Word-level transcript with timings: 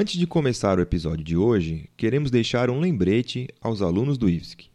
Antes 0.00 0.18
de 0.18 0.26
começar 0.26 0.78
o 0.78 0.80
episódio 0.80 1.22
de 1.22 1.36
hoje, 1.36 1.86
queremos 1.94 2.30
deixar 2.30 2.70
um 2.70 2.80
lembrete 2.80 3.46
aos 3.60 3.82
alunos 3.82 4.16
do 4.16 4.30
IFSC. 4.30 4.70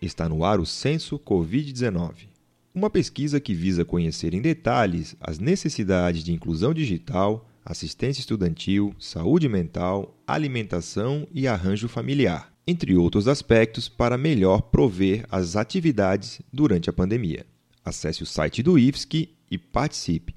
Está 0.00 0.30
no 0.30 0.42
ar 0.42 0.58
o 0.58 0.64
Censo 0.64 1.18
Covid-19, 1.18 2.26
uma 2.74 2.88
pesquisa 2.88 3.38
que 3.38 3.52
visa 3.52 3.84
conhecer 3.84 4.32
em 4.32 4.40
detalhes 4.40 5.14
as 5.20 5.38
necessidades 5.38 6.24
de 6.24 6.32
inclusão 6.32 6.72
digital, 6.72 7.46
assistência 7.62 8.20
estudantil, 8.20 8.94
saúde 8.98 9.46
mental, 9.46 10.16
alimentação 10.26 11.28
e 11.34 11.46
arranjo 11.46 11.86
familiar, 11.86 12.50
entre 12.66 12.96
outros 12.96 13.28
aspectos, 13.28 13.90
para 13.90 14.16
melhor 14.16 14.62
prover 14.62 15.26
as 15.30 15.54
atividades 15.54 16.40
durante 16.50 16.88
a 16.88 16.94
pandemia. 16.94 17.44
Acesse 17.84 18.22
o 18.22 18.26
site 18.26 18.62
do 18.62 18.78
IFSC 18.78 19.28
e 19.50 19.58
participe. 19.58 20.34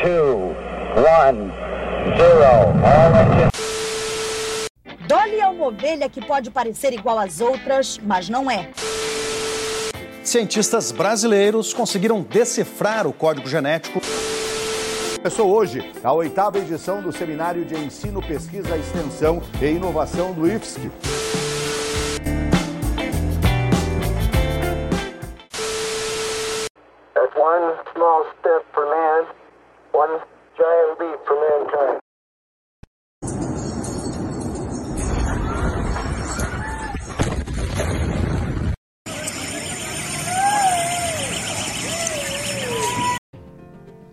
Two, 0.00 0.54
one, 1.02 1.73
Dolly 5.06 5.40
é 5.40 5.46
uma 5.46 5.66
ovelha 5.66 6.08
que 6.08 6.24
pode 6.24 6.50
parecer 6.50 6.92
igual 6.92 7.18
às 7.18 7.40
outras, 7.40 7.98
mas 7.98 8.28
não 8.28 8.50
é 8.50 8.68
cientistas 10.34 10.90
brasileiros 10.90 11.72
conseguiram 11.72 12.20
decifrar 12.22 13.06
o 13.06 13.12
código 13.12 13.46
genético. 13.46 14.00
Começou 15.16 15.54
hoje 15.54 15.92
a 16.02 16.12
oitava 16.12 16.58
edição 16.58 17.00
do 17.00 17.12
Seminário 17.12 17.64
de 17.64 17.76
Ensino, 17.76 18.20
Pesquisa, 18.20 18.76
Extensão 18.76 19.40
e 19.62 19.66
Inovação 19.66 20.32
do 20.32 20.46
IFSC. 20.48 20.90
one 27.36 27.76
small 27.92 28.24
step 28.38 28.64
for 28.72 28.86
man, 28.86 29.26
one 29.92 30.20
giant. 30.56 30.94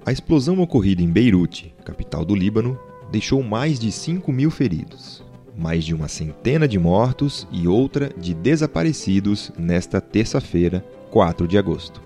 A 0.04 0.12
explosão 0.12 0.60
ocorrida 0.60 1.02
em 1.02 1.08
Beirute, 1.08 1.74
capital 1.86 2.26
do 2.26 2.36
Líbano, 2.36 2.78
deixou 3.12 3.42
mais 3.44 3.80
de 3.80 3.92
5 3.92 4.32
mil 4.32 4.50
feridos, 4.52 5.24
mais 5.56 5.86
de 5.86 5.94
uma 5.94 6.08
centena 6.08 6.68
de 6.68 6.78
mortos 6.80 7.48
e 7.52 7.68
outra 7.68 8.10
de 8.18 8.34
desaparecidos 8.34 9.52
nesta 9.58 10.02
terça-feira, 10.02 10.84
4 11.12 11.48
de 11.48 11.58
agosto. 11.58 12.02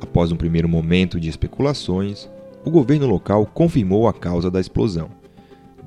Após 0.00 0.32
um 0.32 0.36
primeiro 0.36 0.68
momento 0.68 1.20
de 1.20 1.28
especulações, 1.28 2.28
o 2.66 2.70
governo 2.70 3.06
local 3.06 3.46
confirmou 3.46 4.08
a 4.08 4.12
causa 4.12 4.50
da 4.50 4.60
explosão. 4.60 5.08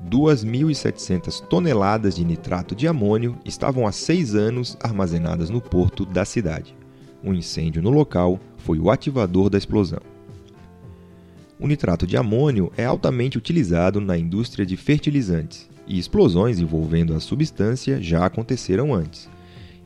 2.700 0.08 1.46
toneladas 1.46 2.16
de 2.16 2.24
nitrato 2.24 2.74
de 2.74 2.88
amônio 2.88 3.36
estavam 3.44 3.86
há 3.86 3.92
seis 3.92 4.34
anos 4.34 4.78
armazenadas 4.82 5.50
no 5.50 5.60
porto 5.60 6.06
da 6.06 6.24
cidade. 6.24 6.74
Um 7.22 7.34
incêndio 7.34 7.82
no 7.82 7.90
local 7.90 8.40
foi 8.56 8.78
o 8.78 8.90
ativador 8.90 9.50
da 9.50 9.58
explosão. 9.58 10.00
O 11.58 11.66
nitrato 11.66 12.06
de 12.06 12.16
amônio 12.16 12.72
é 12.78 12.86
altamente 12.86 13.36
utilizado 13.36 14.00
na 14.00 14.16
indústria 14.16 14.64
de 14.64 14.74
fertilizantes 14.74 15.68
e 15.86 15.98
explosões 15.98 16.60
envolvendo 16.60 17.14
a 17.14 17.20
substância 17.20 18.00
já 18.00 18.24
aconteceram 18.24 18.94
antes, 18.94 19.28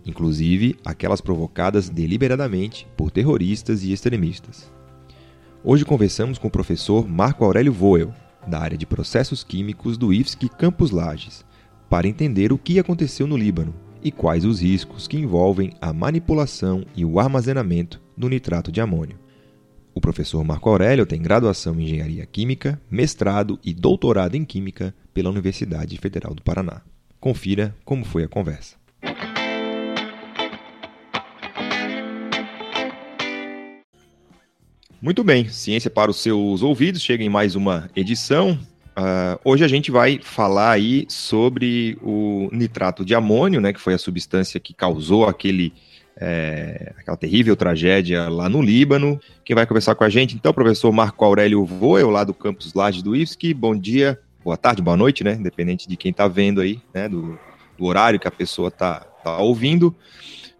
inclusive 0.06 0.77
aquelas 0.84 1.20
provocadas 1.20 1.89
deliberadamente 1.89 2.87
por 2.97 3.11
terroristas 3.11 3.83
e 3.83 3.92
extremistas. 3.92 4.72
Hoje 5.67 5.83
conversamos 5.83 6.37
com 6.37 6.47
o 6.48 6.51
professor 6.51 7.09
Marco 7.09 7.43
Aurélio 7.43 7.73
Voel, 7.73 8.12
da 8.47 8.59
área 8.59 8.77
de 8.77 8.84
processos 8.84 9.43
químicos 9.43 9.97
do 9.97 10.12
IFSC 10.12 10.47
Campus 10.47 10.91
Lages, 10.91 11.43
para 11.89 12.06
entender 12.06 12.53
o 12.53 12.59
que 12.59 12.79
aconteceu 12.79 13.27
no 13.27 13.34
Líbano 13.34 13.75
e 14.03 14.12
quais 14.12 14.45
os 14.45 14.61
riscos 14.61 15.09
que 15.09 15.17
envolvem 15.17 15.73
a 15.81 15.91
manipulação 15.91 16.84
e 16.95 17.03
o 17.03 17.19
armazenamento 17.19 17.99
do 18.15 18.28
nitrato 18.28 18.71
de 18.71 18.83
amônio. 18.83 19.19
O 19.94 20.03
professor 20.03 20.44
Marco 20.44 20.69
Aurélio 20.69 21.06
tem 21.06 21.22
graduação 21.22 21.81
em 21.81 21.84
Engenharia 21.84 22.27
Química, 22.27 22.78
mestrado 22.91 23.59
e 23.65 23.72
doutorado 23.72 24.34
em 24.34 24.44
Química 24.44 24.94
pela 25.15 25.31
Universidade 25.31 25.97
Federal 25.97 26.34
do 26.34 26.43
Paraná. 26.43 26.83
Confira 27.19 27.75
como 27.87 28.05
foi 28.05 28.22
a 28.22 28.28
conversa. 28.28 28.84
Muito 35.04 35.22
bem, 35.22 35.47
ciência 35.50 35.91
para 35.91 36.10
os 36.10 36.22
seus 36.22 36.62
ouvidos, 36.62 37.03
chega 37.03 37.22
em 37.22 37.28
mais 37.28 37.54
uma 37.54 37.91
edição. 37.94 38.59
Uh, 38.97 39.38
hoje 39.44 39.62
a 39.62 39.69
gente 39.69 39.91
vai 39.91 40.19
falar 40.22 40.70
aí 40.70 41.04
sobre 41.10 41.98
o 42.00 42.48
nitrato 42.50 43.04
de 43.04 43.14
amônio, 43.14 43.60
né, 43.60 43.70
que 43.70 43.81
foi 43.82 43.93
a 43.93 43.98
substância 43.98 44.59
que 44.59 44.72
causou 44.72 45.26
aquele 45.26 45.75
é, 46.16 46.94
aquela 46.97 47.19
terrível 47.19 47.54
tragédia 47.54 48.31
lá 48.31 48.48
no 48.48 48.62
Líbano. 48.62 49.20
Quem 49.44 49.54
vai 49.54 49.66
conversar 49.66 49.94
com 49.94 50.04
a 50.04 50.09
gente, 50.09 50.37
então, 50.37 50.54
professor 50.54 50.91
Marco 50.91 51.22
Aurélio 51.22 51.66
Voel, 51.66 52.09
lá 52.09 52.25
do 52.25 52.32
campus 52.32 52.72
Laje 52.72 53.04
do 53.04 53.14
IFSC. 53.14 53.53
Bom 53.53 53.76
dia, 53.76 54.19
boa 54.43 54.56
tarde, 54.56 54.81
boa 54.81 54.97
noite, 54.97 55.22
né? 55.22 55.34
Independente 55.34 55.87
de 55.87 55.98
quem 55.98 56.12
está 56.12 56.26
vendo 56.26 56.62
aí, 56.62 56.81
né? 56.94 57.10
Do, 57.10 57.38
do, 57.76 57.84
horário 57.84 58.19
que 58.19 58.26
a 58.26 58.32
pessoa 58.32 58.69
está 58.69 59.00
tá 59.22 59.37
ouvindo. 59.37 59.94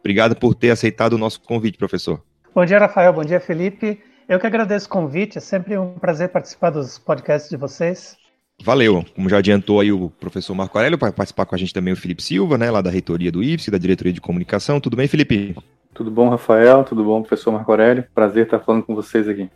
Obrigado 0.01 0.37
por 0.37 0.55
ter 0.55 0.69
aceitado 0.69 1.15
o 1.15 1.19
nosso 1.19 1.41
convite, 1.41 1.79
professor. 1.79 2.23
Bom 2.55 2.67
dia, 2.67 2.79
Rafael. 2.79 3.11
Bom 3.11 3.25
dia, 3.25 3.41
Felipe. 3.41 4.13
Eu 4.29 4.41
que 4.41 4.47
agradeço 4.47 4.87
o 4.87 4.91
convite. 4.91 5.39
É 5.39 5.41
sempre 5.41 5.77
um 5.77 5.95
prazer 5.95 6.31
participar 6.31 6.71
dos 6.71 6.99
podcasts 6.99 7.51
de 7.51 7.57
vocês. 7.57 8.17
Valeu. 8.63 9.05
Como 9.15 9.29
já 9.29 9.39
adiantou 9.39 9.81
aí 9.81 9.93
o 9.93 10.09
professor 10.09 10.55
Marco 10.55 10.79
Aurélio, 10.79 10.99
vai 10.99 11.13
participar 11.13 11.45
com 11.45 11.55
a 11.55 11.59
gente 11.59 11.75
também 11.75 11.93
o 11.93 11.97
Felipe 11.97 12.23
Silva, 12.23 12.57
né, 12.57 12.71
lá 12.71 12.81
da 12.81 12.91
reitoria 12.91 13.31
do 13.31 13.43
IFSC, 13.43 13.71
da 13.71 13.79
diretoria 13.79 14.13
de 14.13 14.21
comunicação. 14.21 14.81
Tudo 14.81 14.97
bem, 14.97 15.09
Felipe? 15.09 15.57
Tudo 15.93 16.11
bom, 16.11 16.29
Rafael? 16.29 16.85
Tudo 16.85 17.05
bom, 17.05 17.21
professor 17.23 17.53
Marco 17.53 17.71
Aurélio? 17.71 18.07
Prazer 18.15 18.45
estar 18.45 18.61
falando 18.61 18.85
com 18.85 18.95
vocês 18.95 19.29
aqui. 19.29 19.51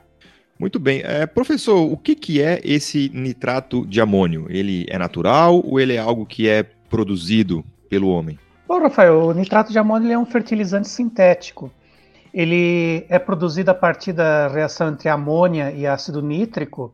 Muito 0.59 0.79
bem. 0.79 1.03
É, 1.05 1.25
professor, 1.27 1.81
o 1.91 1.97
que, 1.97 2.15
que 2.15 2.43
é 2.43 2.61
esse 2.65 3.11
nitrato 3.15 3.87
de 3.87 4.01
amônio? 4.01 4.47
Ele 4.51 4.85
é 4.89 4.99
natural 4.99 5.63
ou 5.65 5.79
ele 5.79 5.95
é 5.95 5.99
algo 5.99 6.27
que 6.27 6.49
é 6.49 6.65
produzido 6.91 7.65
pelo 7.89 8.09
homem? 8.09 8.39
Bom, 8.67 8.81
Rafael, 8.81 9.21
o 9.21 9.33
nitrato 9.33 9.73
de 9.73 9.79
amônio 9.79 10.13
é 10.13 10.19
um 10.19 10.27
fertilizante 10.27 10.89
sintético. 10.89 11.73
Ele 12.33 13.07
é 13.09 13.19
produzido 13.19 13.71
a 13.71 13.75
partir 13.75 14.13
da 14.13 14.49
reação 14.49 14.91
entre 14.91 15.09
amônia 15.09 15.71
e 15.73 15.87
ácido 15.87 16.21
nítrico 16.21 16.93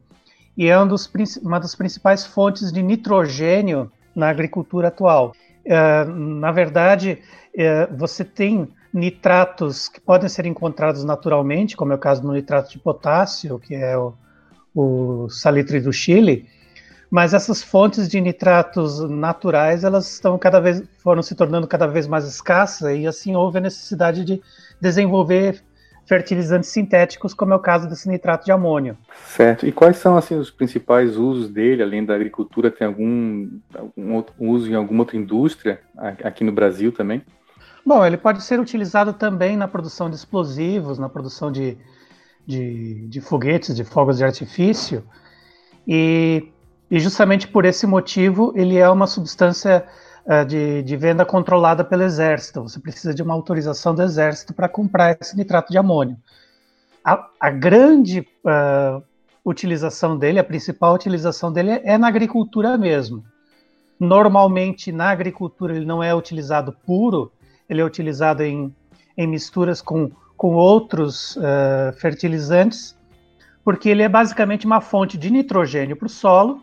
e 0.57 0.69
é 0.69 0.79
um 0.79 0.87
dos, 0.87 1.11
uma 1.43 1.59
das 1.59 1.75
principais 1.75 2.25
fontes 2.25 2.73
de 2.73 2.83
nitrogênio 2.83 3.91
na 4.15 4.29
agricultura 4.29 4.89
atual. 4.89 5.35
É, 5.65 6.05
na 6.05 6.53
verdade, 6.53 7.19
é, 7.57 7.87
você 7.87 8.25
tem 8.25 8.69
nitratos 8.93 9.89
que 9.89 10.01
podem 10.01 10.29
ser 10.29 10.47
encontrados 10.47 11.05
naturalmente, 11.05 11.77
como 11.77 11.93
é 11.93 11.97
o 11.97 11.99
caso 11.99 12.23
do 12.23 12.33
nitrato 12.33 12.71
de 12.71 12.79
potássio, 12.79 13.59
que 13.59 13.75
é 13.75 13.99
o, 13.99 14.15
o 14.75 15.29
salitre 15.29 15.81
do 15.81 15.93
Chile, 15.93 16.47
mas 17.15 17.33
essas 17.33 17.63
fontes 17.63 18.09
de 18.09 18.21
nitratos 18.21 18.99
naturais 19.09 19.85
elas 19.85 20.15
estão 20.15 20.37
cada 20.37 20.59
vez 20.59 20.83
foram 20.99 21.23
se 21.23 21.37
tornando 21.37 21.65
cada 21.65 21.87
vez 21.87 22.09
mais 22.09 22.25
escassas 22.25 22.99
e 22.99 23.07
assim 23.07 23.37
houve 23.37 23.59
a 23.59 23.61
necessidade 23.61 24.25
de 24.25 24.43
desenvolver 24.81 25.63
fertilizantes 26.09 26.71
sintéticos, 26.71 27.33
como 27.33 27.53
é 27.53 27.57
o 27.57 27.61
caso 27.61 27.89
desse 27.89 28.09
nitrato 28.09 28.45
de 28.45 28.51
amônio. 28.51 28.99
Certo. 29.27 29.65
E 29.65 29.71
quais 29.71 29.97
são 29.99 30.17
assim 30.17 30.35
os 30.35 30.51
principais 30.51 31.17
usos 31.17 31.49
dele, 31.49 31.85
além 31.85 32.05
da 32.05 32.17
agricultura? 32.17 32.69
Tem 32.69 32.85
algum, 32.85 33.49
algum 33.73 34.15
outro 34.15 34.35
uso 34.37 34.69
em 34.69 34.75
alguma 34.75 35.03
outra 35.03 35.17
indústria 35.17 35.81
aqui 36.25 36.43
no 36.43 36.51
Brasil 36.51 36.91
também? 36.91 37.23
Bom, 37.87 38.05
ele 38.05 38.17
pode 38.17 38.43
ser 38.43 38.59
utilizado 38.59 39.13
também 39.13 39.57
na 39.57 39.69
produção 39.69 40.11
de 40.11 40.17
explosivos, 40.17 40.99
na 40.99 41.09
produção 41.09 41.53
de, 41.53 41.79
de, 42.45 43.07
de 43.07 43.21
foguetes, 43.21 43.77
de 43.77 43.85
fogos 43.85 44.19
de 44.19 44.25
artifício. 44.25 45.05
E, 45.87 46.49
e 46.95 47.01
justamente 47.01 47.49
por 47.49 47.65
esse 47.65 47.89
motivo 47.89 48.53
ele 48.55 48.79
é 48.79 48.89
uma 48.89 49.09
substância 49.09 49.85
uh, 50.25 50.47
de, 50.47 50.81
de, 50.85 50.97
venda 50.97 51.27
controlada 51.27 51.83
pelo 51.83 52.05
Exército. 52.05 52.63
Você 52.63 52.79
precisa 52.79 53.13
de 53.13 53.21
uma 53.21 53.35
autorização 53.35 53.93
do 53.93 54.01
Exército 54.01 54.55
para 54.55 54.69
comprar 54.69 55.19
esse 55.21 55.37
nitrato 55.37 55.73
de 55.73 55.77
amônio. 55.77 56.17
A, 57.05 57.27
a 57.41 57.51
grande 57.51 58.21
uh, 58.21 59.03
utilização 59.45 60.17
dele, 60.17 60.39
a 60.39 60.45
principal 60.45 60.95
utilização 60.95 61.53
dele 61.53 61.73
é, 61.73 61.83
é 61.95 61.99
na 61.99 62.07
agricultura 62.07 62.79
mesmo. 62.79 63.25
Normalmente, 63.99 64.93
na 64.93 65.11
agricultura, 65.11 65.75
ele 65.75 65.85
não 65.85 66.01
é 66.01 66.15
utilizado 66.15 66.77
puro, 66.87 67.33
ele 67.69 67.81
é 67.81 67.85
utilizado 67.85 68.45
em, 68.45 68.73
em 69.19 69.27
misturas 69.27 69.83
com, 69.83 70.13
com 70.37 70.55
outros 70.55 71.35
uh, 71.39 71.93
fertilizantes, 71.97 72.97
porque 73.65 73.89
ele 73.89 74.05
é 74.05 74.09
basicamente 74.09 74.65
uma 74.65 74.81
fonte 74.81 75.19
de 75.19 75.29
nitrogênio 75.29 75.97
para 75.97 76.07
o 76.07 76.09
solo 76.09 76.63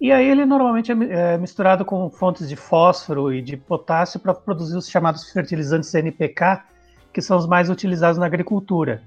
e 0.00 0.10
aí 0.10 0.26
ele 0.26 0.46
normalmente 0.46 0.90
é, 0.90 1.34
é 1.34 1.38
misturado 1.38 1.84
com 1.84 2.08
fontes 2.08 2.48
de 2.48 2.56
fósforo 2.56 3.32
e 3.32 3.42
de 3.42 3.56
potássio 3.56 4.18
para 4.18 4.32
produzir 4.32 4.76
os 4.76 4.88
chamados 4.88 5.30
fertilizantes 5.30 5.94
NPK, 5.94 6.62
que 7.12 7.20
são 7.20 7.36
os 7.36 7.46
mais 7.46 7.68
utilizados 7.68 8.18
na 8.18 8.24
agricultura. 8.24 9.02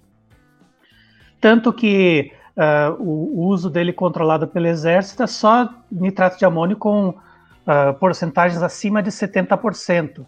Tanto 1.42 1.74
que 1.74 2.32
uh, 2.56 3.02
o, 3.02 3.48
uso 3.48 3.70
dele 3.70 3.92
controlado 3.92 4.48
pelo 4.48 4.68
exército 4.68 5.24
é 5.24 5.28
só 5.28 5.68
nitrato 5.92 6.38
de 6.38 6.46
amônio 6.46 6.78
com 6.78 7.10
uh, 7.10 7.94
porcentagens 8.00 8.62
acima 8.62 9.02
de 9.02 9.10
70%, 9.10 10.26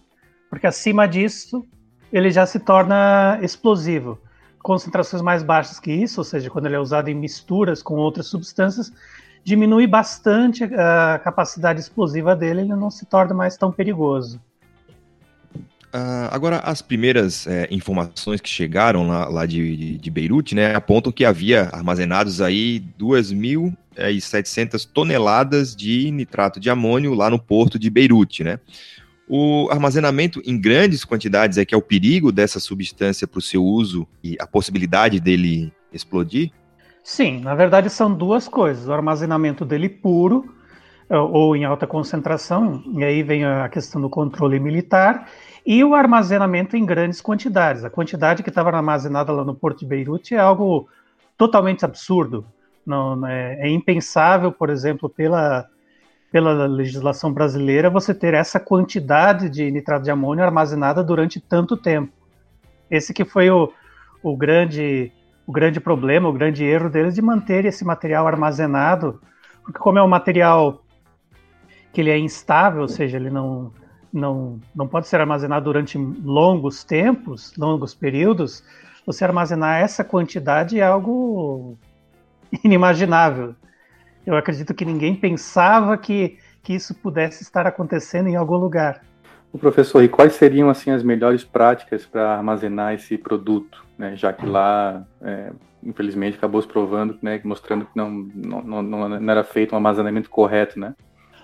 porque 0.49 0.65
acima 0.65 1.07
disso 1.07 1.63
ele 2.11 2.31
já 2.31 2.45
se 2.45 2.59
torna 2.59 3.37
explosivo. 3.41 4.19
Concentrações 4.63 5.21
mais 5.21 5.43
baixas 5.43 5.79
que 5.79 5.91
isso, 5.91 6.21
ou 6.21 6.25
seja, 6.25 6.49
quando 6.49 6.65
ele 6.65 6.75
é 6.75 6.79
usado 6.79 7.07
em 7.07 7.13
misturas 7.13 7.83
com 7.83 7.95
outras 7.95 8.25
substâncias, 8.25 8.91
diminui 9.45 9.85
bastante 9.85 10.63
a 10.63 11.21
capacidade 11.23 11.79
explosiva 11.79 12.35
dele, 12.35 12.61
ele 12.61 12.75
não 12.75 12.89
se 12.89 13.05
torna 13.05 13.35
mais 13.35 13.55
tão 13.55 13.71
perigoso. 13.71 14.41
Uh, 15.93 16.27
agora, 16.31 16.57
as 16.57 16.81
primeiras 16.81 17.47
é, 17.47 17.67
informações 17.71 18.41
que 18.41 18.49
chegaram 18.49 19.07
lá, 19.07 19.29
lá 19.29 19.45
de, 19.45 19.77
de, 19.77 19.97
de, 19.97 20.11
Beirute, 20.11 20.55
né, 20.55 20.75
apontam 20.75 21.09
que 21.09 21.23
havia 21.23 21.69
armazenados 21.71 22.41
aí 22.41 22.83
2.700 22.99 23.75
é, 23.95 24.87
toneladas 24.93 25.73
de 25.73 26.11
nitrato 26.11 26.59
de 26.59 26.69
amônio 26.69 27.13
lá 27.13 27.29
no 27.29 27.39
porto 27.39 27.79
de 27.79 27.89
Beirute, 27.89 28.43
né? 28.43 28.59
O 29.27 29.69
armazenamento 29.71 30.41
em 30.45 30.59
grandes 30.59 31.05
quantidades 31.05 31.57
é 31.57 31.63
que 31.63 31.73
é 31.73 31.77
o 31.77 31.81
perigo 31.81 32.31
dessa 32.31 32.59
substância 32.59 33.25
para 33.25 33.39
o 33.39 33.41
seu 33.41 33.63
uso 33.63 34.07
e 34.23 34.35
a 34.39 34.45
possibilidade 34.45 35.19
dele 35.19 35.71
explodir? 35.93 36.51
Sim, 37.05 37.39
na 37.39 37.53
verdade 37.53 37.87
são 37.87 38.11
duas 38.11 38.47
coisas. 38.47 38.87
O 38.87 38.91
armazenamento 38.91 39.63
dele 39.63 39.87
puro 39.87 40.51
é, 41.07 41.15
ou 41.15 41.55
em 41.55 41.63
alta 41.63 41.85
concentração, 41.85 42.83
e 42.95 43.03
aí 43.03 43.21
vem 43.21 43.45
a 43.45 43.69
questão 43.69 44.01
do 44.01 44.09
controle 44.09 44.59
militar, 44.59 45.29
e 45.63 45.83
o 45.83 45.93
armazenamento 45.93 46.75
em 46.75 46.83
grandes 46.83 47.21
quantidades. 47.21 47.83
A 47.83 47.91
quantidade 47.91 48.41
que 48.41 48.49
estava 48.49 48.75
armazenada 48.75 49.31
lá 49.31 49.43
no 49.43 49.53
Porto 49.53 49.81
de 49.81 49.85
Beirute 49.85 50.33
é 50.33 50.39
algo 50.39 50.89
totalmente 51.37 51.85
absurdo. 51.85 52.43
Não, 52.83 53.23
é, 53.27 53.67
é, 53.67 53.69
impensável, 53.69 54.51
por 54.51 54.71
exemplo, 54.71 55.07
pela, 55.07 55.67
pela 56.31 56.65
legislação 56.65 57.31
brasileira, 57.31 57.87
você 57.87 58.15
ter 58.15 58.33
essa 58.33 58.59
quantidade 58.59 59.47
de 59.47 59.69
nitrato 59.69 60.05
de 60.05 60.09
amônio 60.09 60.43
armazenada 60.43 61.03
durante 61.03 61.39
tanto 61.39 61.77
tempo. 61.77 62.11
Esse 62.89 63.13
que 63.13 63.23
foi 63.23 63.51
o, 63.51 63.71
o, 64.23 64.35
grande, 64.35 65.11
o 65.45 65.51
grande 65.51 65.79
problema, 65.79 66.27
o 66.27 66.33
grande 66.33 66.63
erro 66.63 66.89
deles 66.89 67.15
de 67.15 67.21
manter 67.21 67.65
esse 67.65 67.85
material 67.85 68.27
armazenado, 68.27 69.21
porque 69.63 69.79
como 69.79 69.99
é 69.99 70.03
um 70.03 70.07
material 70.07 70.83
que 71.93 72.01
ele 72.01 72.09
é 72.09 72.17
instável, 72.17 72.81
ou 72.81 72.87
seja, 72.87 73.17
ele 73.17 73.29
não, 73.29 73.71
não, 74.11 74.59
não 74.75 74.87
pode 74.87 75.07
ser 75.07 75.19
armazenado 75.19 75.65
durante 75.65 75.97
longos 75.97 76.83
tempos, 76.83 77.53
longos 77.57 77.93
períodos, 77.93 78.63
você 79.05 79.23
armazenar 79.23 79.81
essa 79.81 80.03
quantidade 80.03 80.79
é 80.79 80.83
algo 80.83 81.77
inimaginável. 82.63 83.55
Eu 84.25 84.35
acredito 84.35 84.73
que 84.73 84.83
ninguém 84.83 85.15
pensava 85.15 85.95
que, 85.97 86.39
que 86.63 86.73
isso 86.73 86.95
pudesse 86.95 87.43
estar 87.43 87.67
acontecendo 87.67 88.27
em 88.27 88.35
algum 88.35 88.57
lugar. 88.57 89.03
O 89.53 89.57
professor, 89.59 90.03
e 90.03 90.09
quais 90.09 90.33
seriam 90.33 90.69
assim 90.69 90.89
as 90.89 91.03
melhores 91.03 91.43
práticas 91.43 92.05
para 92.05 92.35
armazenar 92.35 92.93
esse 92.93 93.17
produto, 93.17 93.84
né? 93.97 94.15
já 94.15 94.33
que 94.33 94.45
lá, 94.45 95.05
é, 95.21 95.51
infelizmente, 95.83 96.37
acabou 96.37 96.61
se 96.61 96.67
provando, 96.67 97.17
né, 97.21 97.39
mostrando 97.43 97.85
que 97.85 97.95
não, 97.95 98.09
não, 98.09 98.81
não, 98.81 99.09
não 99.09 99.31
era 99.31 99.43
feito 99.43 99.73
um 99.73 99.77
armazenamento 99.77 100.29
correto, 100.29 100.79
né? 100.79 100.95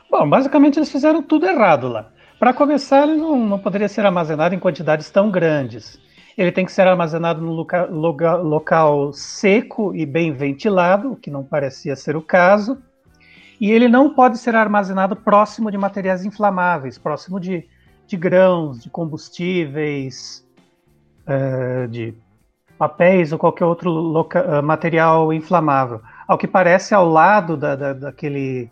Bom, 0.10 0.30
basicamente 0.30 0.78
eles 0.78 0.92
fizeram 0.92 1.24
tudo 1.24 1.46
errado 1.46 1.88
lá. 1.88 2.12
Para 2.38 2.54
começar, 2.54 3.08
ele 3.08 3.18
não, 3.18 3.38
não 3.38 3.60
poderia 3.60 3.88
ser 3.88 4.06
armazenado 4.06 4.56
em 4.56 4.60
quantidades 4.60 5.10
tão 5.10 5.30
grandes. 5.30 6.00
Ele 6.38 6.52
tem 6.52 6.66
que 6.66 6.72
ser 6.72 6.88
armazenado 6.88 7.42
no 7.42 7.52
loca, 7.52 7.86
loca, 7.86 8.36
local 8.36 9.14
seco 9.14 9.94
e 9.96 10.06
bem 10.06 10.34
ventilado, 10.34 11.12
o 11.12 11.16
que 11.16 11.30
não 11.30 11.44
parecia 11.44 11.96
ser 11.96 12.16
o 12.16 12.22
caso. 12.22 12.82
E 13.60 13.72
ele 13.72 13.88
não 13.88 14.14
pode 14.14 14.40
ser 14.40 14.56
armazenado 14.56 15.16
próximo 15.16 15.70
de 15.70 15.78
materiais 15.78 16.26
inflamáveis, 16.26 16.98
próximo 16.98 17.40
de, 17.40 17.68
de 18.08 18.18
grãos, 18.18 18.82
de 18.82 18.90
combustíveis, 18.90 20.44
uh, 21.28 21.88
de 21.88 22.16
papéis 22.82 23.32
ou 23.32 23.38
qualquer 23.38 23.64
outro 23.64 23.92
loca, 23.92 24.60
uh, 24.60 24.64
material 24.64 25.32
inflamável. 25.32 26.02
Ao 26.28 26.36
que 26.36 26.48
parece, 26.48 26.96
ao 26.96 27.08
lado 27.08 27.56
da, 27.56 27.76
da, 27.76 27.94
daquele 27.94 28.72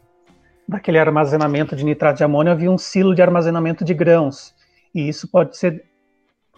daquele 0.67 0.97
armazenamento 0.97 1.75
de 1.75 1.85
nitrato 1.85 2.17
de 2.17 2.23
amônio 2.23 2.51
havia 2.51 2.71
um 2.71 2.77
silo 2.77 3.13
de 3.13 3.21
armazenamento 3.21 3.85
de 3.85 3.93
grãos. 3.93 4.51
E 4.95 5.07
isso 5.07 5.27
pode 5.27 5.55
ser 5.55 5.83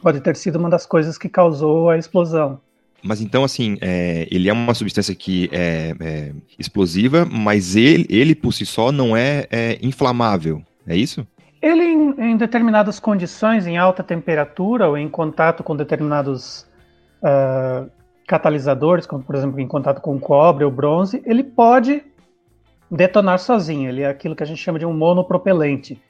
pode 0.01 0.21
ter 0.21 0.37
sido 0.37 0.57
uma 0.57 0.69
das 0.69 0.85
coisas 0.85 1.17
que 1.17 1.27
causou 1.27 1.89
a 1.89 1.97
explosão. 1.97 2.61
Mas 3.03 3.19
então, 3.19 3.43
assim, 3.43 3.77
é, 3.81 4.29
ele 4.31 4.47
é 4.47 4.53
uma 4.53 4.73
substância 4.73 5.13
que 5.13 5.49
é, 5.51 5.93
é, 5.99 6.31
explosiva, 6.57 7.25
mas 7.25 7.75
ele, 7.75 8.05
ele 8.09 8.33
por 8.33 8.53
si 8.53 8.65
só 8.65 8.93
não 8.93 9.15
é, 9.15 9.45
é 9.51 9.77
inflamável, 9.81 10.61
é 10.87 10.95
isso? 10.95 11.27
Ele, 11.61 11.83
em, 11.83 12.31
em, 12.31 12.37
determinadas 12.37 12.97
condições, 12.97 13.67
em 13.67 13.77
alta 13.77 14.01
temperatura 14.01 14.87
ou 14.87 14.97
em 14.97 15.09
contato 15.09 15.63
com 15.63 15.75
determinados 15.75 16.70
uh, 17.21 17.89
catalisadores, 18.27 19.05
como 19.05 19.23
por 19.23 19.35
exemplo 19.35 19.59
em 19.59 19.67
contato 19.67 20.01
com 20.01 20.19
cobre 20.19 20.63
ou 20.63 20.71
bronze, 20.71 21.21
ele 21.25 21.43
pode 21.43 22.03
detonar 22.89 23.39
sozinho. 23.39 23.89
Ele 23.89 24.01
é 24.01 24.07
aquilo 24.07 24.35
que 24.35 24.43
a 24.43 24.45
gente 24.45 24.61
chama 24.61 24.79
de 24.79 24.85
um 24.85 24.93
monopropelente. 24.93 26.01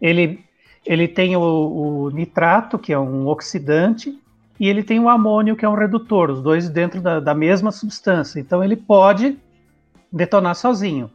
Ele, 0.00 0.44
ele 0.84 1.08
tem 1.08 1.36
o, 1.36 1.40
o 1.40 2.10
nitrato, 2.10 2.78
que 2.78 2.92
é 2.92 2.98
um 2.98 3.26
oxidante, 3.26 4.18
e 4.60 4.68
ele 4.68 4.82
tem 4.82 4.98
o 4.98 5.08
amônio, 5.08 5.56
que 5.56 5.64
é 5.64 5.68
um 5.68 5.74
redutor, 5.74 6.30
os 6.30 6.42
dois 6.42 6.68
dentro 6.68 7.00
da, 7.00 7.20
da 7.20 7.34
mesma 7.34 7.70
substância. 7.70 8.40
Então 8.40 8.62
ele 8.62 8.76
pode 8.76 9.38
detonar 10.12 10.54
sozinho. 10.54 11.10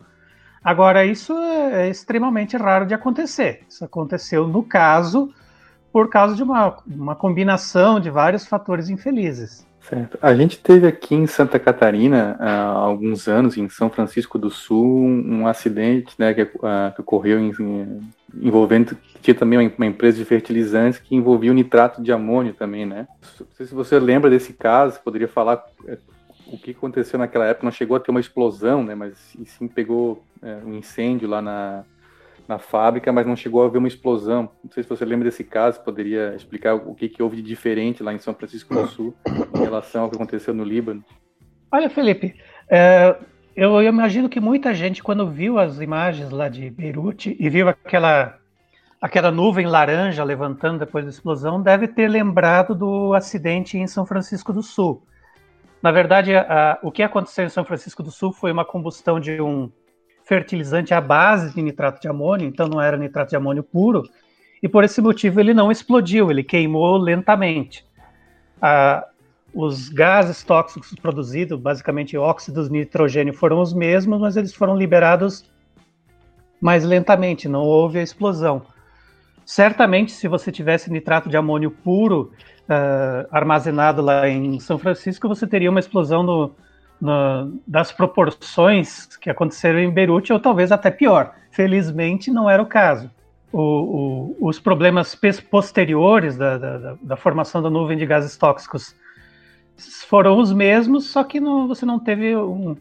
Agora, 0.63 1.05
isso 1.05 1.33
é 1.37 1.89
extremamente 1.89 2.55
raro 2.55 2.85
de 2.85 2.93
acontecer. 2.93 3.65
Isso 3.67 3.83
aconteceu 3.83 4.47
no 4.47 4.63
caso 4.63 5.33
por 5.93 6.09
causa 6.09 6.35
de 6.35 6.41
uma, 6.41 6.75
uma 6.87 7.15
combinação 7.15 7.99
de 7.99 8.09
vários 8.09 8.47
fatores 8.47 8.89
infelizes. 8.89 9.63
Certo. 9.79 10.17
A 10.21 10.33
gente 10.33 10.57
teve 10.57 10.87
aqui 10.87 11.13
em 11.13 11.27
Santa 11.27 11.59
Catarina, 11.59 12.35
há 12.39 12.69
alguns 12.69 13.27
anos, 13.27 13.57
em 13.57 13.69
São 13.69 13.89
Francisco 13.89 14.39
do 14.39 14.49
Sul, 14.49 15.03
um, 15.05 15.45
acidente 15.45 16.15
né, 16.17 16.33
que, 16.33 16.41
uh, 16.41 16.95
que 16.95 17.01
ocorreu 17.01 17.39
em, 17.39 17.51
envolvendo, 18.41 18.97
tinha 19.21 19.35
também 19.35 19.59
uma, 19.59 19.71
uma, 19.77 19.85
empresa 19.85 20.17
de 20.17 20.25
fertilizantes 20.25 20.99
que 20.99 21.15
envolvia 21.15 21.51
o 21.51 21.53
nitrato 21.53 22.01
de 22.01 22.11
amônio 22.11 22.53
também, 22.53 22.85
né? 22.85 23.07
Não 23.39 23.47
sei 23.55 23.65
se 23.67 23.75
você 23.75 23.99
lembra 23.99 24.29
desse 24.29 24.53
caso, 24.53 25.01
poderia 25.03 25.27
falar 25.27 25.61
é, 25.85 25.97
o 26.47 26.57
que 26.57 26.71
aconteceu 26.71 27.19
naquela 27.19 27.45
época, 27.45 27.65
não 27.65 27.71
chegou 27.71 27.97
a 27.97 27.99
ter 27.99 28.09
uma 28.09 28.21
explosão, 28.21 28.83
né, 28.83 28.95
mas 28.95 29.35
sim 29.45 29.67
pegou 29.67 30.23
é, 30.41 30.59
um 30.65 30.75
incêndio 30.75 31.27
lá 31.27 31.41
na, 31.41 31.83
na 32.47 32.59
fábrica, 32.59 33.11
mas 33.11 33.25
não 33.25 33.35
chegou 33.35 33.63
a 33.63 33.67
haver 33.67 33.77
uma 33.77 33.87
explosão. 33.87 34.49
Não 34.63 34.71
sei 34.71 34.83
se 34.83 34.89
você 34.89 35.05
lembra 35.05 35.25
desse 35.25 35.43
caso, 35.43 35.81
poderia 35.81 36.33
explicar 36.35 36.75
o 36.75 36.93
que, 36.93 37.09
que 37.09 37.23
houve 37.23 37.37
de 37.37 37.41
diferente 37.41 38.03
lá 38.03 38.13
em 38.13 38.19
São 38.19 38.33
Francisco 38.33 38.73
do 38.73 38.87
Sul 38.87 39.15
em 39.55 39.59
relação 39.59 40.03
ao 40.03 40.09
que 40.09 40.15
aconteceu 40.15 40.53
no 40.53 40.63
Líbano? 40.63 41.03
Olha, 41.71 41.89
Felipe, 41.89 42.35
é, 42.69 43.15
eu, 43.55 43.81
eu, 43.81 43.89
imagino 43.89 44.29
que 44.29 44.39
muita 44.39 44.73
gente, 44.73 45.01
quando 45.01 45.29
viu 45.29 45.57
as 45.57 45.79
imagens 45.79 46.29
lá 46.31 46.49
de 46.49 46.69
Beirute 46.69 47.35
e 47.39 47.49
viu 47.49 47.69
aquela, 47.69 48.37
aquela 49.01 49.31
nuvem 49.31 49.65
laranja 49.65 50.23
levantando 50.23 50.79
depois 50.79 51.05
da 51.05 51.11
explosão, 51.11 51.61
deve 51.61 51.87
ter 51.87 52.07
lembrado 52.07 52.75
do 52.75 53.13
acidente 53.13 53.77
em 53.77 53.87
São 53.87 54.05
Francisco 54.05 54.51
do 54.51 54.61
Sul. 54.61 55.03
Na 55.81 55.91
verdade, 55.91 56.35
a, 56.35 56.79
o 56.81 56.91
que 56.91 57.03
aconteceu 57.03 57.45
em 57.45 57.49
São 57.49 57.65
Francisco 57.65 58.03
do 58.03 58.11
Sul 58.11 58.31
foi 58.31 58.51
uma 58.51 58.65
combustão 58.65 59.19
de 59.19 59.41
um 59.41 59.71
fertilizante 60.25 60.93
à 60.93 61.01
base 61.01 61.53
de 61.53 61.61
nitrato 61.61 62.01
de 62.01 62.07
amônio, 62.07 62.47
então 62.47 62.67
não 62.67 62.81
era 62.81 62.97
nitrato 62.97 63.29
de 63.29 63.35
amônio 63.35 63.63
puro, 63.63 64.03
e 64.61 64.69
por 64.69 64.83
esse 64.83 65.01
motivo 65.01 65.39
ele 65.39 65.53
não 65.53 65.71
explodiu, 65.71 66.31
ele 66.31 66.43
queimou 66.43 66.97
lentamente. 66.97 67.85
Ah, 68.61 69.05
os 69.53 69.89
gases 69.89 70.43
tóxicos 70.43 70.95
produzidos, 70.95 71.59
basicamente 71.59 72.17
óxidos 72.17 72.67
de 72.67 72.73
nitrogênio, 72.73 73.33
foram 73.33 73.59
os 73.61 73.73
mesmos, 73.73 74.19
mas 74.19 74.35
eles 74.35 74.53
foram 74.53 74.75
liberados 74.75 75.51
mais 76.59 76.83
lentamente, 76.83 77.49
não 77.49 77.61
houve 77.61 77.99
a 77.99 78.03
explosão. 78.03 78.63
Certamente, 79.45 80.13
se 80.13 80.27
você 80.29 80.51
tivesse 80.51 80.89
nitrato 80.89 81.27
de 81.27 81.35
amônio 81.35 81.69
puro 81.69 82.31
uh, 82.63 83.27
armazenado 83.29 84.01
lá 84.01 84.27
em 84.29 84.59
São 84.59 84.79
Francisco, 84.79 85.27
você 85.27 85.45
teria 85.45 85.69
uma 85.69 85.81
explosão 85.81 86.23
no, 86.23 86.55
no, 86.99 87.59
das 87.67 87.91
proporções 87.91 89.05
que 89.17 89.29
aconteceram 89.29 89.79
em 89.79 89.91
Beirute, 89.91 90.33
ou 90.33 90.39
talvez 90.39 90.71
até 90.71 90.89
pior. 90.89 91.33
Felizmente 91.51 92.31
não 92.31 92.49
era 92.49 92.61
o 92.61 92.65
caso. 92.65 93.09
O, 93.51 94.35
o, 94.39 94.47
os 94.47 94.59
problemas 94.59 95.15
posteriores 95.49 96.35
da, 96.35 96.57
da, 96.57 96.95
da, 96.99 97.15
formação 97.15 97.61
da 97.61 97.69
nuvem 97.69 97.97
de 97.97 98.05
gases 98.05 98.35
tóxicos 98.35 98.95
foram 100.07 100.39
os 100.39 100.51
mesmos, 100.51 101.11
só 101.11 101.23
que 101.23 101.39
não, 101.39 101.67
você 101.67 101.85
não 101.85 101.99
teve 101.99 102.35
um, 102.35 102.75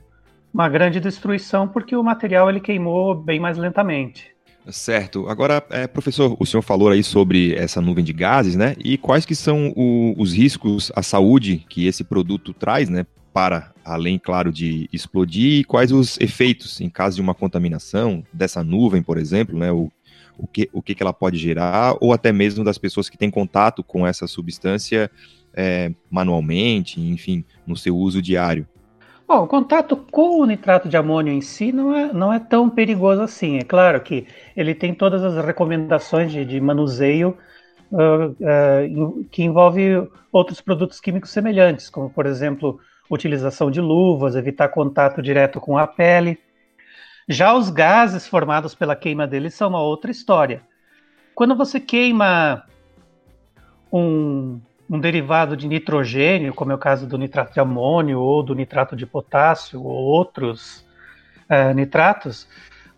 uma 0.52 0.68
grande 0.68 0.98
destruição 0.98 1.68
porque 1.68 1.94
o 1.94 2.02
material 2.02 2.48
ele 2.48 2.60
queimou 2.60 3.14
bem 3.14 3.38
mais 3.38 3.58
lentamente. 3.58 4.31
Certo. 4.70 5.28
Agora, 5.28 5.64
é, 5.70 5.86
professor, 5.86 6.36
o 6.38 6.46
senhor 6.46 6.62
falou 6.62 6.88
aí 6.88 7.02
sobre 7.02 7.54
essa 7.54 7.80
nuvem 7.80 8.04
de 8.04 8.12
gases, 8.12 8.54
né? 8.54 8.76
E 8.78 8.96
quais 8.96 9.26
que 9.26 9.34
são 9.34 9.72
o, 9.74 10.14
os 10.16 10.32
riscos 10.32 10.92
à 10.94 11.02
saúde 11.02 11.64
que 11.68 11.86
esse 11.86 12.04
produto 12.04 12.52
traz, 12.52 12.88
né? 12.88 13.04
para 13.32 13.72
além, 13.84 14.18
claro, 14.18 14.52
de 14.52 14.88
explodir 14.92 15.60
e 15.60 15.64
quais 15.64 15.90
os 15.90 16.20
efeitos 16.20 16.80
em 16.80 16.90
caso 16.90 17.16
de 17.16 17.22
uma 17.22 17.34
contaminação 17.34 18.22
dessa 18.32 18.62
nuvem, 18.62 19.02
por 19.02 19.16
exemplo, 19.18 19.58
né? 19.58 19.72
O, 19.72 19.90
o, 20.36 20.46
que, 20.46 20.68
o 20.72 20.82
que, 20.82 20.94
que 20.94 21.02
ela 21.02 21.12
pode 21.12 21.38
gerar, 21.38 21.96
ou 22.00 22.12
até 22.12 22.32
mesmo 22.32 22.64
das 22.64 22.78
pessoas 22.78 23.08
que 23.08 23.18
têm 23.18 23.30
contato 23.30 23.82
com 23.82 24.06
essa 24.06 24.26
substância 24.26 25.10
é, 25.54 25.92
manualmente, 26.10 27.00
enfim, 27.00 27.44
no 27.66 27.76
seu 27.76 27.96
uso 27.96 28.20
diário. 28.20 28.66
Bom, 29.26 29.44
o 29.44 29.46
contato 29.46 29.96
com 29.96 30.40
o 30.40 30.44
nitrato 30.44 30.88
de 30.88 30.96
amônio 30.96 31.32
em 31.32 31.40
si 31.40 31.72
não 31.72 31.94
é, 31.94 32.12
não 32.12 32.32
é 32.32 32.38
tão 32.38 32.68
perigoso 32.68 33.22
assim. 33.22 33.58
É 33.58 33.64
claro 33.64 34.00
que 34.00 34.26
ele 34.56 34.74
tem 34.74 34.94
todas 34.94 35.22
as 35.22 35.44
recomendações 35.44 36.32
de, 36.32 36.44
de 36.44 36.60
manuseio 36.60 37.36
uh, 37.90 38.26
uh, 38.30 39.24
que 39.30 39.42
envolve 39.42 40.08
outros 40.30 40.60
produtos 40.60 41.00
químicos 41.00 41.30
semelhantes, 41.30 41.88
como, 41.88 42.10
por 42.10 42.26
exemplo, 42.26 42.80
utilização 43.10 43.70
de 43.70 43.80
luvas, 43.80 44.34
evitar 44.34 44.68
contato 44.68 45.22
direto 45.22 45.60
com 45.60 45.78
a 45.78 45.86
pele. 45.86 46.38
Já 47.28 47.54
os 47.54 47.70
gases 47.70 48.26
formados 48.26 48.74
pela 48.74 48.96
queima 48.96 49.26
deles 49.26 49.54
são 49.54 49.68
uma 49.68 49.80
outra 49.80 50.10
história. 50.10 50.62
Quando 51.34 51.56
você 51.56 51.78
queima 51.78 52.64
um, 53.92 54.60
um 54.92 55.00
derivado 55.00 55.56
de 55.56 55.66
nitrogênio, 55.66 56.52
como 56.52 56.70
é 56.70 56.74
o 56.74 56.78
caso 56.78 57.06
do 57.06 57.16
nitrato 57.16 57.54
de 57.54 57.60
amônio 57.60 58.20
ou 58.20 58.42
do 58.42 58.54
nitrato 58.54 58.94
de 58.94 59.06
potássio 59.06 59.82
ou 59.82 59.90
outros 59.90 60.84
uh, 61.48 61.72
nitratos, 61.74 62.46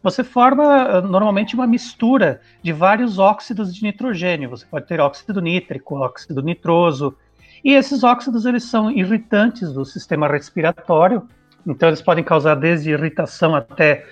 você 0.02 0.24
forma 0.24 0.98
uh, 0.98 1.02
normalmente 1.06 1.54
uma 1.54 1.68
mistura 1.68 2.40
de 2.60 2.72
vários 2.72 3.20
óxidos 3.20 3.72
de 3.72 3.84
nitrogênio. 3.84 4.50
Você 4.50 4.66
pode 4.66 4.88
ter 4.88 4.98
óxido 4.98 5.40
nítrico, 5.40 5.94
óxido 5.94 6.42
nitroso, 6.42 7.16
e 7.62 7.74
esses 7.74 8.02
óxidos 8.02 8.44
eles 8.44 8.64
são 8.64 8.90
irritantes 8.90 9.72
do 9.72 9.84
sistema 9.84 10.26
respiratório, 10.26 11.22
então 11.64 11.88
eles 11.88 12.02
podem 12.02 12.24
causar 12.24 12.56
desde 12.56 12.90
irritação 12.90 13.54
até, 13.54 14.04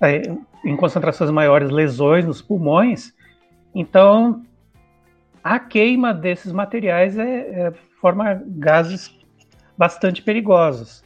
uh, 0.00 0.46
em 0.64 0.74
concentrações 0.76 1.30
maiores, 1.30 1.68
lesões 1.68 2.24
nos 2.24 2.40
pulmões. 2.40 3.12
Então, 3.74 4.46
a 5.48 5.58
queima 5.58 6.12
desses 6.12 6.52
materiais 6.52 7.16
é, 7.18 7.24
é 7.24 7.72
forma 8.00 8.42
gases 8.46 9.16
bastante 9.78 10.20
perigosos. 10.20 11.02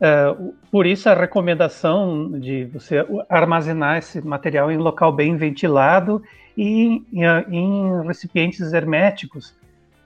É, 0.00 0.32
por 0.70 0.86
isso 0.86 1.08
a 1.08 1.14
recomendação 1.14 2.38
de 2.38 2.66
você 2.66 3.04
armazenar 3.28 3.98
esse 3.98 4.24
material 4.24 4.70
em 4.70 4.76
local 4.76 5.12
bem 5.12 5.36
ventilado 5.36 6.22
e 6.56 7.02
em, 7.12 7.24
em 7.50 8.06
recipientes 8.06 8.72
herméticos, 8.72 9.52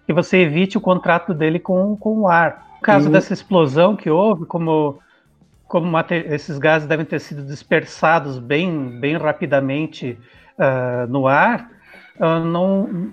que 0.07 0.15
você 0.15 0.39
evite 0.39 0.79
o 0.79 0.81
contato 0.81 1.35
dele 1.35 1.59
com, 1.59 1.95
com 1.97 2.21
o 2.21 2.29
ar. 2.29 2.67
No 2.77 2.83
caso 2.83 3.07
uhum. 3.07 3.13
dessa 3.13 3.35
explosão 3.35 3.95
que 3.95 4.09
houve, 4.09 4.47
como, 4.47 4.99
como 5.69 5.95
esses 6.11 6.59
gases 6.59 6.89
devem 6.89 7.05
ter 7.05 7.21
sido 7.21 7.43
dispersados 7.43 8.39
bem, 8.39 8.99
bem 8.99 9.19
rapidamente 9.19 10.19
uh, 10.59 11.07
no 11.07 11.27
ar, 11.27 11.71
uh, 12.19 12.45
não, 12.45 13.13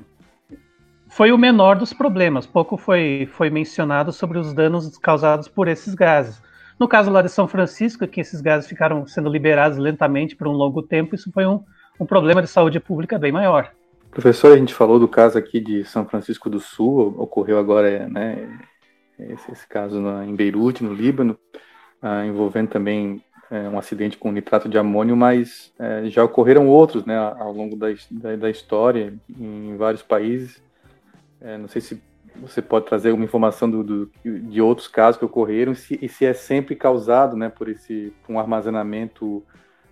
foi 1.09 1.31
o 1.31 1.37
menor 1.37 1.75
dos 1.75 1.91
problemas. 1.91 2.45
Pouco 2.45 2.77
foi, 2.77 3.27
foi 3.33 3.49
mencionado 3.49 4.11
sobre 4.13 4.37
os 4.37 4.53
danos 4.53 4.97
causados 4.97 5.47
por 5.47 5.67
esses 5.67 5.93
gases. 5.95 6.41
No 6.79 6.87
caso 6.87 7.11
lá 7.11 7.21
de 7.21 7.29
São 7.29 7.47
Francisco, 7.47 8.07
que 8.07 8.21
esses 8.21 8.39
gases 8.39 8.69
ficaram 8.69 9.05
sendo 9.05 9.29
liberados 9.29 9.77
lentamente 9.77 10.35
por 10.35 10.47
um 10.47 10.53
longo 10.53 10.81
tempo, 10.81 11.15
isso 11.15 11.29
foi 11.33 11.45
um, 11.45 11.61
um 11.99 12.05
problema 12.05 12.41
de 12.41 12.47
saúde 12.47 12.79
pública 12.79 13.19
bem 13.19 13.31
maior. 13.31 13.71
Professor, 14.11 14.53
a 14.53 14.57
gente 14.57 14.73
falou 14.73 14.97
do 14.97 15.07
caso 15.07 15.37
aqui 15.37 15.59
de 15.59 15.83
São 15.83 16.05
Francisco 16.05 16.49
do 16.49 16.59
Sul, 16.59 17.15
ocorreu 17.17 17.59
agora 17.59 18.07
né, 18.07 18.47
esse, 19.19 19.51
esse 19.51 19.67
caso 19.67 19.99
na, 19.99 20.25
em 20.25 20.35
Beirute, 20.35 20.83
no 20.83 20.93
Líbano, 20.93 21.37
ah, 22.01 22.25
envolvendo 22.25 22.69
também 22.69 23.21
é, 23.51 23.67
um 23.67 23.77
acidente 23.77 24.17
com 24.17 24.31
nitrato 24.31 24.69
de 24.69 24.77
amônio, 24.77 25.17
mas 25.17 25.73
é, 25.77 26.09
já 26.09 26.23
ocorreram 26.23 26.67
outros 26.67 27.05
né, 27.05 27.17
ao 27.17 27.51
longo 27.51 27.75
da, 27.75 27.87
da, 28.09 28.35
da 28.35 28.49
história 28.49 29.13
em 29.29 29.75
vários 29.75 30.01
países. 30.01 30.61
É, 31.41 31.57
não 31.57 31.67
sei 31.67 31.81
se 31.81 32.01
você 32.35 32.61
pode 32.61 32.85
trazer 32.85 33.09
alguma 33.09 33.25
informação 33.25 33.69
do, 33.69 33.83
do, 33.83 34.11
de 34.23 34.61
outros 34.61 34.87
casos 34.87 35.17
que 35.17 35.25
ocorreram 35.25 35.71
e 35.71 35.75
se, 35.75 35.99
e 36.01 36.09
se, 36.09 36.25
é 36.25 36.33
sempre 36.33 36.75
causado 36.75 37.35
né, 37.35 37.49
por 37.49 37.67
esse 37.67 38.13
um 38.27 38.39
armazenamento 38.39 39.37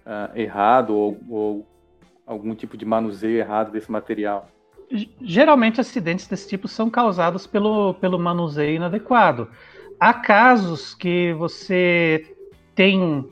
uh, 0.05 0.35
errado 0.35 0.95
ou, 0.95 1.17
ou, 1.29 1.67
algum 2.25 2.53
tipo 2.53 2.77
de 2.77 2.85
manuseio 2.85 3.37
errado 3.37 3.71
desse 3.71 3.91
material. 3.91 4.49
Geralmente 5.21 5.81
acidentes 5.81 6.27
desse 6.27 6.47
tipo 6.47 6.67
são 6.67 6.89
causados 6.89 7.45
pelo, 7.45 7.93
pelo 7.95 8.17
manuseio 8.17 8.75
inadequado. 8.75 9.49
Há 9.99 10.13
casos 10.13 10.93
que 10.93 11.33
você 11.33 12.35
tem 12.75 13.27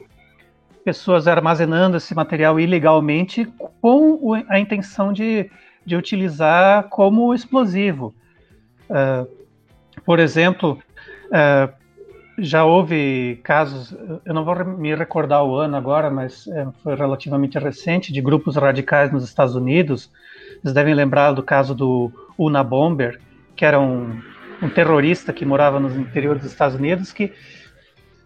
pessoas 0.84 1.28
armazenando 1.28 1.98
esse 1.98 2.14
material 2.14 2.60
ilegalmente 2.60 3.46
com 3.82 4.34
a 4.50 4.60
intenção 4.60 5.14
de 5.14 5.50
de 5.86 5.96
utilizar 5.96 6.90
como 6.90 7.34
explosivo. 7.34 8.14
Uh, 8.90 9.28
por 10.04 10.20
exemplo, 10.20 10.80
uh, 11.28 11.74
já 12.38 12.66
houve 12.66 13.40
casos, 13.44 13.96
eu 14.26 14.34
não 14.34 14.44
vou 14.44 14.66
me 14.66 14.94
recordar 14.94 15.44
o 15.44 15.56
ano 15.56 15.78
agora, 15.78 16.10
mas 16.10 16.48
é, 16.48 16.68
foi 16.84 16.96
relativamente 16.96 17.58
recente, 17.58 18.12
de 18.12 18.22
grupos 18.22 18.58
radicais 18.58 19.12
nos 19.12 19.24
Estados 19.24 19.56
Unidos. 19.56 20.12
Vocês 20.62 20.74
devem 20.74 20.94
lembrar 20.94 21.32
do 21.32 21.42
caso 21.42 21.74
do 21.74 22.12
Una 22.38 22.62
Bomber, 22.62 23.22
que 23.56 23.64
era 23.64 23.80
um, 23.80 24.22
um 24.62 24.70
terrorista 24.70 25.32
que 25.32 25.46
morava 25.46 25.80
no 25.80 25.90
interior 26.00 26.38
dos 26.38 26.48
Estados 26.48 26.76
Unidos, 26.76 27.14
que 27.14 27.32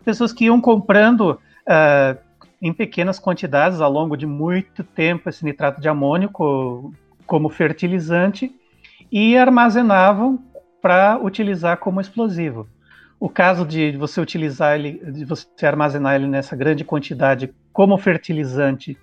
pessoas 0.04 0.34
que 0.34 0.46
iam 0.46 0.60
comprando 0.60 1.40
uh, 1.68 2.18
em 2.60 2.74
pequenas 2.74 3.20
quantidades 3.20 3.80
ao 3.80 3.92
longo 3.92 4.18
de 4.18 4.26
muito 4.26 4.84
tempo 4.84 5.30
esse 5.30 5.46
nitrato 5.46 5.80
de 5.80 5.88
amônio 5.88 6.30
como 7.30 7.48
fertilizante 7.48 8.52
e 9.12 9.38
armazenavam 9.38 10.44
para 10.82 11.20
utilizar 11.22 11.78
como 11.78 12.02
explosivo. 12.02 12.68
O 13.20 13.30
caso 13.30 13.64
de 13.64 13.96
você 13.96 14.20
utilizar 14.20 14.80
ele, 14.80 14.94
de 15.12 15.26
você 15.26 15.46
armazenar 15.64 16.16
ele 16.16 16.26
nessa 16.26 16.56
grande 16.56 16.84
quantidade 16.84 17.54
como 17.72 17.96
fertilizante 18.00 18.98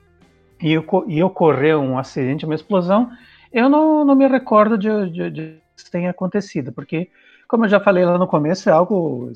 e, 0.61 0.73
e 1.07 1.23
ocorrer 1.23 1.79
um 1.79 1.97
acidente, 1.97 2.45
uma 2.45 2.55
explosão, 2.57 3.09
eu 3.53 3.69
não, 3.69 4.05
não 4.05 4.17
me 4.17 4.27
recordo 4.27 4.77
de, 4.77 4.89
de, 5.09 5.31
de 5.31 5.59
isso 5.77 5.89
tenha 5.89 6.11
acontecido, 6.11 6.73
porque, 6.73 7.09
como 7.47 7.65
eu 7.65 7.69
já 7.69 7.79
falei 7.79 8.05
lá 8.05 8.19
no 8.19 8.27
começo, 8.27 8.69
é 8.69 8.73
algo 8.73 9.31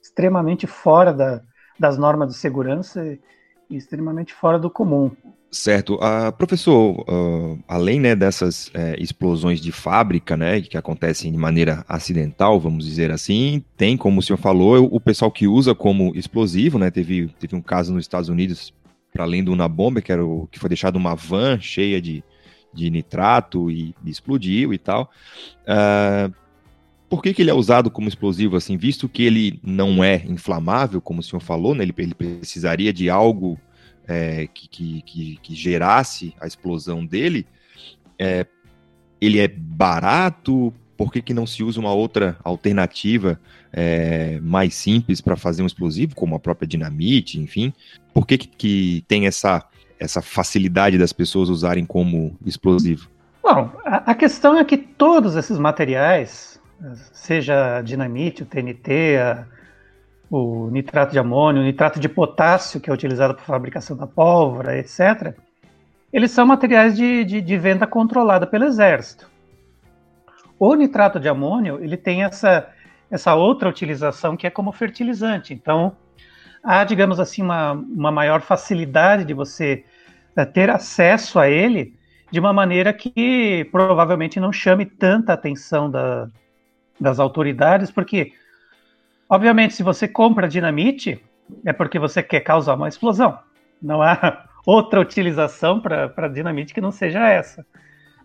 extremamente 0.00 0.66
fora 0.66 1.12
da, 1.12 1.42
das 1.78 1.98
normas 1.98 2.28
de 2.28 2.34
segurança 2.36 3.04
e 3.68 3.76
extremamente 3.76 4.32
fora 4.32 4.58
do 4.58 4.70
comum. 4.70 5.10
Certo. 5.50 5.96
Uh, 5.96 6.32
professor, 6.38 7.04
uh, 7.08 7.58
além 7.66 7.98
né, 7.98 8.14
dessas 8.14 8.68
uh, 8.68 8.94
explosões 8.98 9.60
de 9.60 9.72
fábrica, 9.72 10.36
né, 10.36 10.60
que 10.60 10.76
acontecem 10.76 11.32
de 11.32 11.36
maneira 11.36 11.84
acidental, 11.88 12.60
vamos 12.60 12.84
dizer 12.84 13.10
assim, 13.10 13.64
tem, 13.76 13.96
como 13.96 14.20
o 14.20 14.22
senhor 14.22 14.36
falou, 14.36 14.88
o 14.92 15.00
pessoal 15.00 15.28
que 15.28 15.48
usa 15.48 15.74
como 15.74 16.12
explosivo, 16.14 16.78
né, 16.78 16.88
teve, 16.88 17.34
teve 17.40 17.56
um 17.56 17.60
caso 17.60 17.92
nos 17.92 18.04
Estados 18.04 18.28
Unidos, 18.28 18.72
para 19.12 19.24
além 19.24 19.42
do 19.42 19.52
Unabomber, 19.52 20.00
que, 20.00 20.12
era 20.12 20.24
o, 20.24 20.46
que 20.52 20.58
foi 20.60 20.68
deixado 20.68 20.94
uma 20.94 21.16
van 21.16 21.58
cheia 21.58 22.00
de, 22.00 22.22
de 22.72 22.88
nitrato 22.88 23.68
e, 23.72 23.92
e 24.04 24.10
explodiu 24.10 24.72
e 24.72 24.78
tal. 24.78 25.10
Uh, 25.62 26.32
por 27.08 27.20
que, 27.20 27.34
que, 27.34 27.42
ele 27.42 27.50
é 27.50 27.54
usado 27.54 27.90
como 27.90 28.06
explosivo, 28.06 28.54
assim, 28.54 28.76
visto 28.76 29.08
que 29.08 29.24
ele 29.24 29.58
não 29.64 30.04
é 30.04 30.22
inflamável, 30.28 31.00
como 31.00 31.18
o 31.18 31.22
senhor 31.24 31.40
falou, 31.40 31.74
né, 31.74 31.82
ele, 31.82 31.94
ele 31.98 32.14
precisaria 32.14 32.92
de 32.92 33.10
algo 33.10 33.58
é, 34.10 34.48
que, 34.48 34.66
que, 34.66 35.02
que, 35.02 35.36
que, 35.40 35.54
gerasse 35.54 36.34
a 36.40 36.46
explosão 36.46 37.06
dele, 37.06 37.46
é, 38.18 38.44
ele 39.20 39.38
é 39.38 39.46
barato? 39.46 40.74
Por 40.96 41.12
que, 41.12 41.22
que 41.22 41.32
não 41.32 41.46
se 41.46 41.62
usa 41.62 41.78
uma 41.78 41.92
outra 41.92 42.36
alternativa 42.42 43.40
é, 43.72 44.40
mais 44.42 44.74
simples 44.74 45.20
para 45.20 45.36
fazer 45.36 45.62
um 45.62 45.66
explosivo, 45.66 46.16
como 46.16 46.34
a 46.34 46.40
própria 46.40 46.66
dinamite, 46.66 47.38
enfim? 47.38 47.72
Por 48.12 48.26
que, 48.26 48.36
que, 48.36 49.04
tem 49.06 49.28
essa, 49.28 49.64
essa 49.98 50.20
facilidade 50.20 50.98
das 50.98 51.12
pessoas 51.12 51.48
usarem 51.48 51.84
como 51.84 52.36
explosivo? 52.44 53.08
Bom, 53.40 53.70
a, 53.84 54.10
a 54.10 54.14
questão 54.16 54.58
é 54.58 54.64
que 54.64 54.76
todos 54.76 55.36
esses 55.36 55.56
materiais, 55.56 56.60
seja 57.12 57.76
a 57.76 57.82
dinamite, 57.82 58.42
o 58.42 58.46
TNT, 58.46 59.18
a, 59.18 59.46
o 60.30 60.70
nitrato 60.70 61.12
de 61.12 61.18
amônio, 61.18 61.60
o 61.60 61.64
nitrato 61.64 61.98
de 61.98 62.08
potássio, 62.08 62.80
que 62.80 62.88
é 62.88 62.92
utilizado 62.92 63.34
para 63.34 63.42
fabricação 63.42 63.96
da 63.96 64.06
pólvora, 64.06 64.78
etc., 64.78 65.34
eles 66.12 66.30
são 66.30 66.46
materiais 66.46 66.96
de, 66.96 67.24
de, 67.24 67.40
de, 67.40 67.58
venda 67.58 67.86
controlada 67.86 68.46
pelo 68.46 68.64
exército. 68.64 69.28
O 70.58 70.74
nitrato 70.74 71.18
de 71.18 71.28
amônio 71.28 71.78
ele 71.82 71.96
tem 71.96 72.24
essa, 72.24 72.68
essa 73.10 73.34
outra 73.34 73.68
utilização 73.68 74.36
que 74.36 74.46
é 74.46 74.50
como 74.50 74.72
fertilizante. 74.72 75.54
Então, 75.54 75.96
há, 76.62 76.84
digamos 76.84 77.20
assim, 77.20 77.42
uma, 77.42 77.72
uma 77.72 78.10
maior 78.10 78.40
facilidade 78.40 79.24
de 79.24 79.34
você 79.34 79.84
uh, 80.36 80.46
ter 80.46 80.68
acesso 80.68 81.38
a 81.38 81.48
ele 81.48 81.94
de 82.30 82.38
uma 82.38 82.52
maneira 82.52 82.92
que 82.92 83.68
provavelmente 83.72 84.38
não 84.38 84.52
chame 84.52 84.86
tanta 84.86 85.32
atenção 85.32 85.90
da, 85.90 86.28
das 87.00 87.18
autoridades, 87.18 87.90
porque 87.90 88.32
Obviamente, 89.30 89.74
se 89.74 89.84
você 89.84 90.08
compra 90.08 90.48
dinamite, 90.48 91.24
é 91.64 91.72
porque 91.72 92.00
você 92.00 92.20
quer 92.20 92.40
causar 92.40 92.74
uma 92.74 92.88
explosão. 92.88 93.38
Não 93.80 94.02
há 94.02 94.44
outra 94.66 95.00
utilização 95.00 95.80
para 95.80 96.26
dinamite 96.26 96.74
que 96.74 96.80
não 96.80 96.90
seja 96.90 97.28
essa. 97.28 97.64